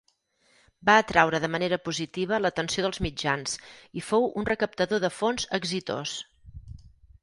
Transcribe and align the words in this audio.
Va 0.89 0.95
atraure 1.01 1.41
de 1.43 1.49
manera 1.55 1.79
positiva 1.91 2.41
l'atenció 2.47 2.87
dels 2.87 3.03
mitjans 3.09 3.55
i 4.03 4.07
fou 4.09 4.29
un 4.43 4.51
recaptador 4.55 5.07
de 5.09 5.17
fons 5.23 5.51
exitós. 5.63 6.21